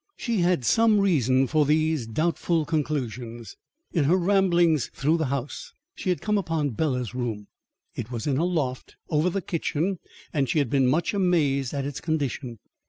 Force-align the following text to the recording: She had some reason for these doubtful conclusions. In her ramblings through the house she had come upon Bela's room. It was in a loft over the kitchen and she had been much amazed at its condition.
She 0.17 0.39
had 0.39 0.65
some 0.65 0.99
reason 0.99 1.45
for 1.45 1.63
these 1.63 2.07
doubtful 2.07 2.65
conclusions. 2.65 3.55
In 3.93 4.05
her 4.05 4.17
ramblings 4.17 4.89
through 4.95 5.17
the 5.17 5.25
house 5.27 5.73
she 5.93 6.09
had 6.09 6.21
come 6.21 6.39
upon 6.39 6.71
Bela's 6.71 7.13
room. 7.13 7.45
It 7.93 8.09
was 8.09 8.25
in 8.25 8.37
a 8.37 8.43
loft 8.43 8.95
over 9.11 9.29
the 9.29 9.43
kitchen 9.43 9.99
and 10.33 10.49
she 10.49 10.57
had 10.57 10.71
been 10.71 10.87
much 10.87 11.13
amazed 11.13 11.71
at 11.75 11.85
its 11.85 12.01
condition. 12.01 12.57